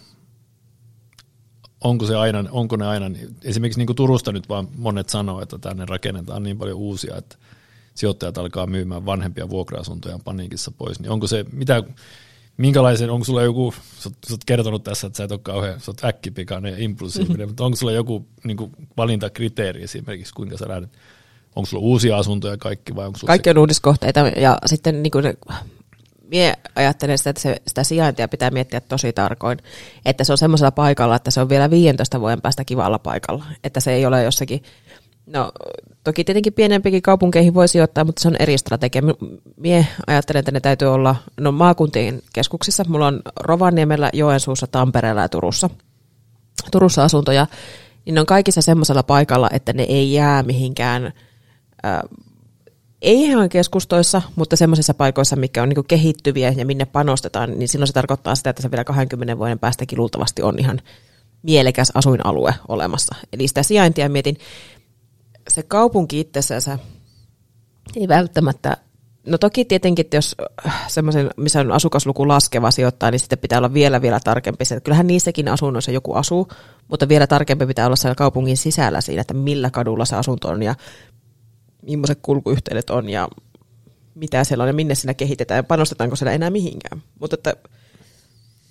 [1.84, 3.06] Onko, se aina, onko ne aina,
[3.44, 7.36] esimerkiksi niin kuin Turusta nyt vaan monet sanoo, että tänne rakennetaan niin paljon uusia, että
[7.96, 11.84] sijoittajat alkaa myymään vanhempia vuokra-asuntoja paniikissa pois, niin onko se, mitä,
[12.58, 15.92] minkälaisen, onko sulla joku, sä, sä oot kertonut tässä, että sä et ole kauhean, sä
[15.92, 17.48] oot äkkipikainen ja impulsiivinen, mm-hmm.
[17.50, 20.90] mutta onko sulla joku niin kuin, valintakriteeri esimerkiksi, kuinka sä lähdet,
[21.56, 25.26] onko sulla uusia asuntoja kaikki vai onko sulla Kaikki on uudiskohteita ja sitten niin kuin,
[26.34, 29.58] mie ajattelen sitä, että se, sitä sijaintia pitää miettiä tosi tarkoin,
[30.06, 33.80] että se on semmoisella paikalla, että se on vielä 15 vuoden päästä kivalla paikalla, että
[33.80, 34.64] se ei ole jossakin
[35.26, 35.52] No
[36.04, 39.02] toki tietenkin pienempikin kaupunkeihin voi sijoittaa, mutta se on eri strategia.
[39.58, 42.84] Mie ajattelen, että ne täytyy olla no, maakuntien keskuksissa.
[42.88, 45.70] Mulla on Rovaniemellä, Joensuussa, Tampereella ja Turussa.
[46.72, 47.48] Turussa asuntoja,
[48.06, 51.06] niin ne on kaikissa semmoisella paikalla, että ne ei jää mihinkään,
[51.86, 52.00] äh,
[53.04, 57.88] ei ihan keskustoissa, mutta semmoisissa paikoissa, mikä on niin kehittyviä ja minne panostetaan, niin silloin
[57.88, 60.82] se tarkoittaa sitä, että se vielä 20 vuoden päästäkin luultavasti on ihan
[61.42, 63.16] mielekäs asuinalue olemassa.
[63.34, 64.38] Eli sitä sijaintia mietin,
[65.48, 66.80] se kaupunki itsessään
[67.96, 68.78] ei välttämättä,
[69.28, 70.36] no toki tietenkin, että jos
[70.68, 74.64] äh, semmoisen, missä on asukasluku laskeva sijoittaa, niin sitten pitää olla vielä vielä tarkempi.
[74.84, 76.48] Kyllähän niissäkin asunnoissa joku asuu,
[76.88, 80.64] mutta vielä tarkempi pitää olla siellä kaupungin sisällä siinä, että millä kadulla se asunto on
[80.64, 80.76] ja
[81.88, 83.28] millaiset kulkuyhteydet on ja
[84.16, 87.04] mitä siellä on ja minne siinä kehitetään ja panostetaanko siellä enää mihinkään.
[87.20, 87.56] Mutta että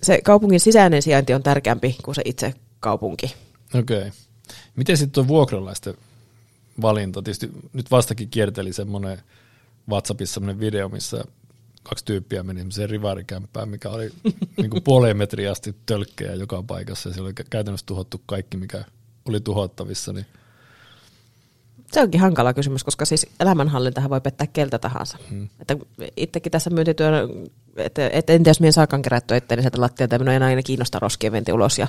[0.03, 3.35] se kaupungin sisäinen sijainti on tärkeämpi kuin se itse kaupunki.
[3.75, 3.97] Okei.
[3.97, 4.11] Okay.
[4.75, 5.93] Miten sitten tuo vuokralaisten
[6.81, 7.21] valinta.
[7.21, 9.21] Tietysti nyt vastakin kierteli semmoinen
[9.89, 11.23] WhatsAppissa semmoinen video, missä
[11.83, 14.11] kaksi tyyppiä meni semmoiseen rivarikämppään, mikä oli
[14.57, 18.85] niin kuin puoleen metriä asti tölkkejä joka paikassa ja siellä oli käytännössä tuhottu kaikki, mikä
[19.25, 20.13] oli tuhottavissa.
[20.13, 20.25] Niin
[21.93, 25.17] se onkin hankala kysymys, koska siis elämänhallintahan voi pettää keltä tahansa.
[25.29, 25.49] Hmm.
[25.59, 25.77] Että
[26.17, 27.17] itsekin tässä myyntityönä,
[27.77, 30.99] että, että en tiedä, jos minä saakaan kerättyä itseäni sieltä lattialta, minua ei aina kiinnosta
[30.99, 31.79] roskien venti ulos.
[31.79, 31.87] Ja,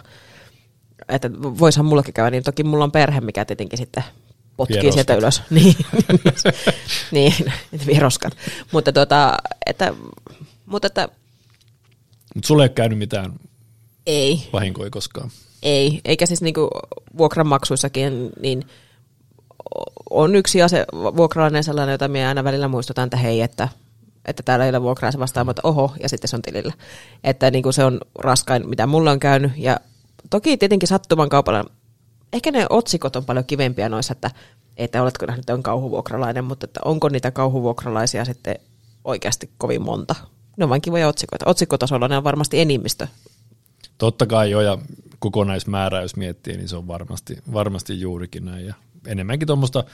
[1.09, 4.05] että voisihan mullakin käydä, niin toki mulla on perhe, mikä tietenkin sitten
[4.57, 4.95] potkii vieroskat.
[4.95, 5.43] sieltä ylös.
[5.51, 5.77] Niin,
[7.13, 7.33] niin
[7.87, 8.37] vieroskat.
[8.73, 9.37] Mutta tota,
[9.67, 9.95] että,
[10.67, 11.09] mutta että...
[12.35, 13.33] Mutta sulle ei ole käynyt mitään
[14.07, 14.49] ei.
[14.53, 15.31] vahinkoja koskaan?
[15.63, 16.71] Ei, eikä siis niinku
[17.19, 18.65] vuokranmaksuissakin, niin
[20.11, 23.69] on yksi ase, vuokralainen sellainen, jota minä aina välillä muistutan, että hei, että,
[24.25, 26.73] että täällä ei ole vuokraa, se vastaa, mutta oho, ja sitten se on tilillä.
[27.25, 29.81] Että niin kuin se on raskain, mitä mulla on käynyt, ja
[30.31, 31.65] toki tietenkin sattuman kaupalla
[32.33, 34.31] ehkä ne otsikot on paljon kivempiä noissa, että
[34.77, 38.57] että oletko nähnyt on kauhuvuokralainen, mutta että onko niitä kauhuvuokralaisia sitten
[39.05, 40.15] oikeasti kovin monta.
[40.57, 41.51] Ne on vain kivoja otsikoita.
[41.51, 43.07] Otsikkotasolla ne on varmasti enimmistö.
[43.99, 44.79] Totta kai jo, ja
[45.19, 48.67] kokonaismäärä, jos miettii, niin se on varmasti, varmasti juurikin näin.
[48.67, 48.75] Ja
[49.07, 49.85] enemmänkin tuommoista,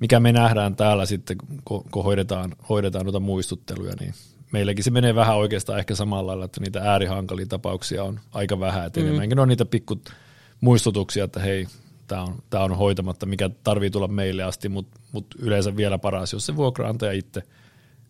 [0.00, 4.14] mikä me nähdään täällä sitten, kun, kun hoidetaan, hoidetaan noita muistutteluja, niin
[4.52, 8.86] meilläkin se menee vähän oikeastaan ehkä samalla lailla, että niitä äärihankalia tapauksia on aika vähän,
[8.86, 9.06] että mm.
[9.06, 10.00] enemmänkin on niitä pikku
[10.60, 11.66] muistutuksia, että hei,
[12.06, 16.32] tämä on, tämä on hoitamatta, mikä tarvii tulla meille asti, mutta mut yleensä vielä paras,
[16.32, 17.42] jos se vuokraantaja itse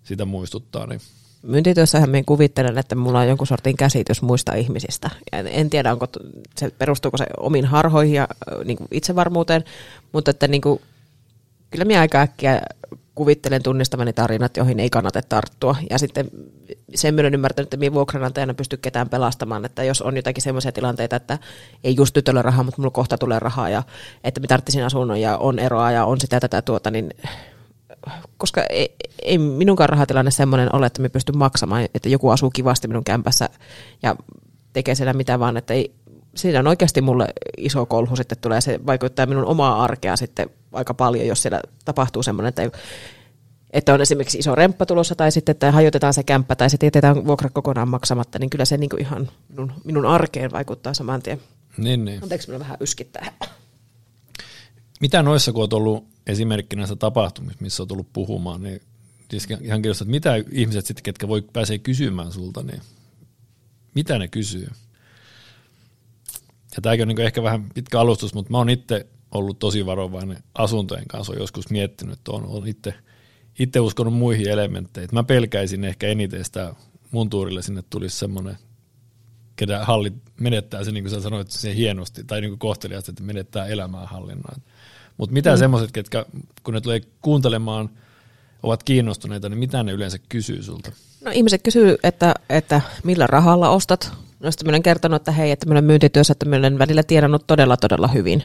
[0.02, 0.86] sitä muistuttaa.
[0.86, 1.00] Niin.
[1.42, 5.10] Myyntityössähän minä kuvittelen, että mulla on jonkun sortin käsitys muista ihmisistä.
[5.32, 6.06] En tiedä, onko
[6.58, 8.28] se, perustuuko se omiin harhoihin ja
[8.64, 9.64] niin kuin itsevarmuuteen,
[10.12, 10.80] mutta että niin kuin,
[11.70, 12.62] kyllä minä aika äkkiä
[13.14, 15.76] kuvittelen tunnistavani tarinat, joihin ei kannata tarttua.
[15.90, 16.30] Ja sitten
[16.94, 21.16] sen myöden ymmärtänyt, että minä vuokranantajana pysty ketään pelastamaan, että jos on jotakin sellaisia tilanteita,
[21.16, 21.38] että
[21.84, 23.82] ei just nyt ole rahaa, mutta mulla kohta tulee rahaa ja
[24.24, 27.10] että me tarvitsisin asunnon ja on eroa ja on sitä tätä tuota, niin
[28.36, 32.88] koska ei, ei minunkaan rahatilanne semmoinen ole, että me pystyn maksamaan, että joku asuu kivasti
[32.88, 33.48] minun kämpässä
[34.02, 34.16] ja
[34.72, 35.94] tekee siellä mitä vaan, että ei,
[36.34, 40.94] siinä on oikeasti mulle iso kolhu sitten tulee, se vaikuttaa minun omaa arkea sitten aika
[40.94, 42.70] paljon, jos siellä tapahtuu semmoinen, että,
[43.70, 47.26] että on esimerkiksi iso remppa tulossa tai sitten, että hajotetaan se kämppä tai se tietetään
[47.26, 51.40] vuokra kokonaan maksamatta, niin kyllä se niin kuin ihan minun, minun arkeen vaikuttaa saman tien.
[51.76, 52.22] Niin, niin.
[52.22, 53.32] Anteeksi, minulla vähän yskittää.
[55.00, 58.80] Mitä noissa, kun olet ollut esimerkki näistä tapahtumista, missä olet ollut puhumaan, niin
[59.30, 62.80] siis ihan että mitä ihmiset sitten, ketkä voi pääsee kysymään sulta, niin
[63.94, 64.68] mitä ne kysyy?
[66.76, 70.42] Ja tämäkin on niin ehkä vähän pitkä alustus, mutta mä oon itse ollut tosi varovainen
[70.54, 72.94] asuntojen kanssa, olen joskus miettinyt, että on, itse,
[73.58, 75.10] itse uskonut muihin elementteihin.
[75.12, 76.74] Mä pelkäisin ehkä eniten sitä
[77.10, 78.58] mun tuurille sinne tulisi semmoinen,
[79.56, 83.22] ketä halli menettää se, niin kuin sä sanoit, se hienosti, tai niin kuin kohteliaasti, että
[83.22, 84.62] menettää elämää hallinnan.
[85.20, 85.58] Mutta mitä mm.
[85.58, 86.26] semmoiset, ketkä
[86.62, 87.90] kun ne tulee kuuntelemaan,
[88.62, 90.92] ovat kiinnostuneita, niin mitä ne yleensä kysyy sulta?
[91.24, 94.12] No ihmiset kysyy, että, että millä rahalla ostat.
[94.40, 97.46] No sitten olen kertonut, että hei, että minä olen myyntityössä, että minä olen välillä tiedannut
[97.46, 98.42] todella todella hyvin.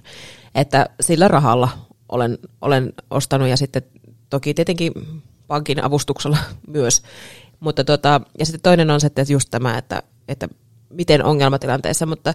[0.55, 1.69] Että sillä rahalla
[2.09, 3.81] olen, olen ostanut ja sitten
[4.29, 4.91] toki tietenkin
[5.47, 7.01] pankin avustuksella myös.
[7.59, 10.47] Mutta tota, ja sitten toinen on se, että just tämä, että, että
[10.89, 12.33] miten ongelmatilanteessa, mutta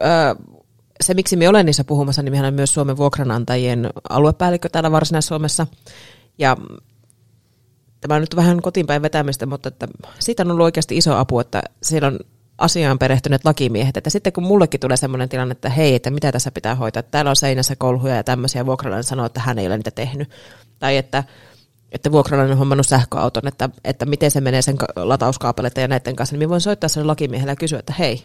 [0.00, 0.52] ö,
[1.00, 5.66] se, miksi me olen niissä puhumassa, niin mehän on myös Suomen vuokranantajien aluepäällikkö täällä Varsinais-Suomessa.
[6.38, 6.56] Ja
[8.00, 11.62] tämä on nyt vähän kotiinpäin vetämistä, mutta että siitä on ollut oikeasti iso apu, että
[11.82, 12.18] siellä on
[12.58, 16.50] asiaan perehtyneet lakimiehet, että sitten kun mullekin tulee sellainen tilanne, että hei, että mitä tässä
[16.50, 19.90] pitää hoitaa, täällä on seinässä kolhuja ja tämmöisiä, vuokralainen sanoo, että hän ei ole niitä
[19.90, 20.30] tehnyt,
[20.78, 21.24] tai että,
[21.92, 26.36] että vuokralainen on hommannut sähköauton, että, että miten se menee sen latauskaapeleita ja näiden kanssa,
[26.36, 28.24] niin voin soittaa sen lakimiehelle ja kysyä, että hei,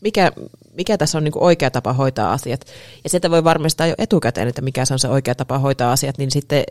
[0.00, 0.32] mikä,
[0.72, 2.64] mikä tässä on niin kuin oikea tapa hoitaa asiat.
[3.04, 6.18] Ja sieltä voi varmistaa jo etukäteen, että mikä se on se oikea tapa hoitaa asiat,
[6.18, 6.64] niin sitten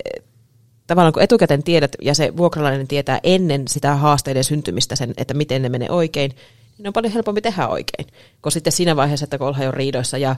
[0.87, 5.61] tavallaan kun etukäteen tiedät ja se vuokralainen tietää ennen sitä haasteiden syntymistä sen, että miten
[5.61, 6.35] ne menee oikein,
[6.77, 8.07] niin on paljon helpompi tehdä oikein.
[8.41, 10.35] Kun sitten siinä vaiheessa, että kun ollaan jo riidoissa ja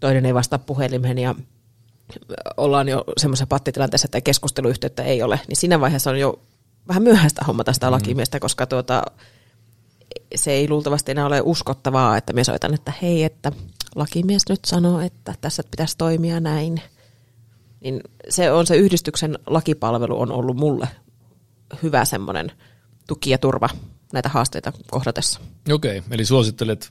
[0.00, 1.34] toinen ei vastaa puhelimeen ja
[2.56, 6.40] ollaan jo semmoisessa pattitilanteessa, että keskusteluyhteyttä ei ole, niin siinä vaiheessa on jo
[6.88, 7.92] vähän myöhäistä hommata sitä mm.
[7.92, 9.02] lakimiestä, koska tuota,
[10.34, 13.52] se ei luultavasti enää ole uskottavaa, että me soitan, että hei, että
[13.94, 16.82] lakimies nyt sanoo, että tässä pitäisi toimia näin.
[17.80, 20.88] Niin se on se yhdistyksen lakipalvelu on ollut mulle
[21.82, 22.52] hyvä semmoinen
[23.08, 23.68] tuki ja turva
[24.12, 25.40] näitä haasteita kohdatessa.
[25.72, 26.90] Okei, okay, eli suosittelet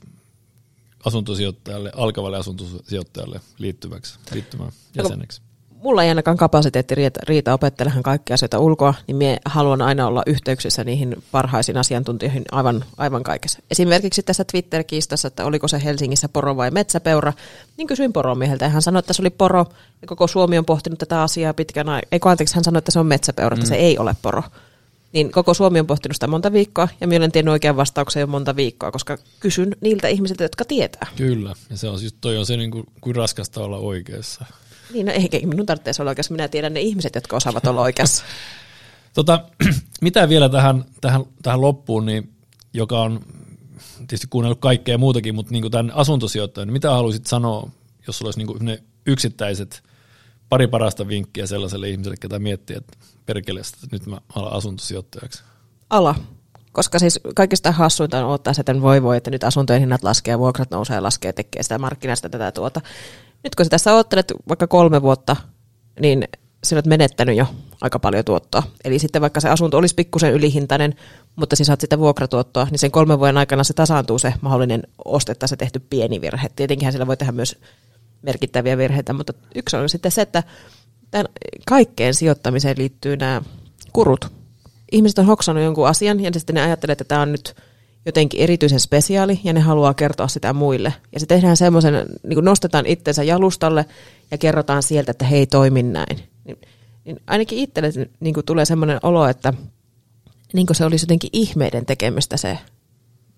[1.04, 5.42] asuntosijoittajalle, alkavalle asuntosijoittajalle liittyväksi, liittymään jäseneksi?
[5.82, 10.22] Mulla ei ainakaan kapasiteetti riitä, riitä opettelemaan kaikkia asioita ulkoa, niin minä haluan aina olla
[10.26, 13.58] yhteyksissä niihin parhaisiin asiantuntijoihin aivan, aivan kaikessa.
[13.70, 17.32] Esimerkiksi tässä Twitter-kiistassa, että oliko se Helsingissä poro vai metsäpeura,
[17.76, 19.66] niin kysyin poromieheltä hän sanoi, että se oli poro
[20.02, 22.08] ja koko Suomi on pohtinut tätä asiaa pitkän aikaa.
[22.12, 23.68] Eikö anteeksi, hän sanoi, että se on metsäpeura, että mm.
[23.68, 24.42] se ei ole poro.
[25.12, 28.26] Niin koko Suomi on pohtinut sitä monta viikkoa ja minä olen tiennyt oikean vastauksen jo
[28.26, 31.06] monta viikkoa, koska kysyn niiltä ihmisiltä, jotka tietää.
[31.16, 34.44] Kyllä, ja se on siis, toi on se niin kuin, kuin raskasta olla oikeassa.
[34.92, 36.34] Niin, no eikä minun tarvitse olla oikeassa.
[36.34, 38.24] Minä tiedän ne ihmiset, jotka osaavat olla oikeassa.
[39.14, 39.44] tota,
[40.00, 42.32] mitä vielä tähän, tähän, tähän loppuun, niin,
[42.72, 43.20] joka on
[43.98, 47.70] tietysti kuunnellut kaikkea muutakin, mutta niin tämän asuntosijoittajan, niin mitä haluaisit sanoa,
[48.06, 49.82] jos sulla olisi niin ne yksittäiset
[50.48, 52.92] pari parasta vinkkiä sellaiselle ihmiselle, ketä miettii, että
[53.26, 55.42] perkele, että nyt mä alan asuntosijoittajaksi?
[55.90, 56.14] Ala.
[56.72, 60.70] Koska siis kaikista hassuinta on ottaa että voi voi, että nyt asuntojen hinnat laskee, vuokrat
[60.70, 62.80] nousee ja laskee, tekee sitä markkinasta tätä tuota.
[63.44, 65.36] Nyt kun sä tässä oottelet vaikka kolme vuotta,
[66.00, 66.28] niin
[66.64, 67.46] sä olet menettänyt jo
[67.80, 68.62] aika paljon tuottoa.
[68.84, 70.94] Eli sitten vaikka se asunto olisi pikkusen ylihintainen,
[71.36, 75.46] mutta siis saat sitä vuokratuottoa, niin sen kolmen vuoden aikana se tasaantuu se mahdollinen ostetta
[75.46, 76.48] se tehty pieni virhe.
[76.56, 77.58] Tietenkin sillä voi tehdä myös
[78.22, 80.42] merkittäviä virheitä, mutta yksi on sitten se, että
[81.10, 81.26] tämän
[81.66, 83.42] kaikkeen sijoittamiseen liittyy nämä
[83.92, 84.32] kurut.
[84.92, 87.56] Ihmiset on hoksannut jonkun asian ja sitten ne ajattelee, että tämä on nyt
[88.06, 90.94] jotenkin erityisen spesiaali ja ne haluaa kertoa sitä muille.
[91.12, 93.86] Ja se tehdään semmoisen, niin kuin nostetaan itsensä jalustalle
[94.30, 96.18] ja kerrotaan sieltä, että hei toimi näin.
[96.44, 96.58] Niin,
[97.04, 99.54] niin ainakin itselle niin kuin tulee semmoinen olo, että
[100.52, 102.58] niin kuin se olisi jotenkin ihmeiden tekemistä se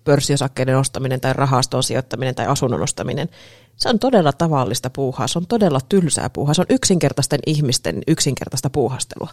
[0.03, 3.29] pörssiosakkeiden ostaminen tai rahastoon sijoittaminen tai asunnon ostaminen.
[3.75, 8.69] Se on todella tavallista puuhaa, se on todella tylsää puuhaa, se on yksinkertaisten ihmisten yksinkertaista
[8.69, 9.29] puuhastelua.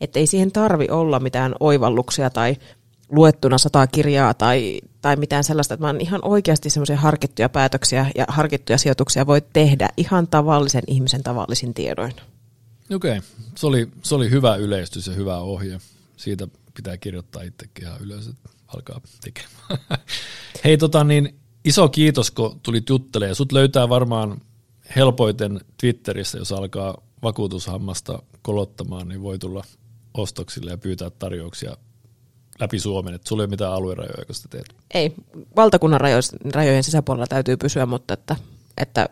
[0.00, 2.56] Että ei siihen tarvi olla mitään oivalluksia tai
[3.08, 8.24] luettuna sata kirjaa tai, tai mitään sellaista, että vaan ihan oikeasti semmoisia harkittuja päätöksiä ja
[8.28, 12.12] harkittuja sijoituksia voi tehdä ihan tavallisen ihmisen tavallisin tiedoin.
[12.94, 13.20] Okei, okay.
[13.56, 15.80] se, oli, se oli hyvä yleistys ja hyvä ohje.
[16.16, 20.00] Siitä pitää kirjoittaa itsekin ihan ylös, että alkaa tekemään.
[20.64, 23.34] Hei, tota niin, iso kiitos, kun tulit juttelemaan.
[23.34, 24.40] Sut löytää varmaan
[24.96, 29.64] helpoiten Twitterissä, jos alkaa vakuutushammasta kolottamaan, niin voi tulla
[30.14, 31.76] ostoksille ja pyytää tarjouksia
[32.60, 34.74] läpi Suomen, että sulla ei ole mitään aluerajoja, kun sitä teet.
[34.94, 35.14] Ei,
[35.56, 36.00] valtakunnan
[36.54, 38.36] rajojen sisäpuolella täytyy pysyä, mutta että,
[38.76, 39.08] että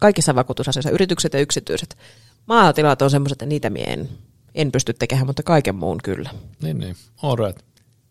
[0.00, 1.96] kaikissa vakuutusasioissa, yritykset ja yksityiset,
[2.46, 4.08] maatilat on semmoiset, että niitä mie en,
[4.54, 6.30] en pysty tekemään, mutta kaiken muun kyllä.
[6.62, 6.96] Niin, niin.
[7.22, 7.62] All right.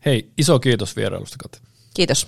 [0.06, 1.60] Hei, iso kiitos vierailusta, Kati.
[1.94, 2.28] Kiitos.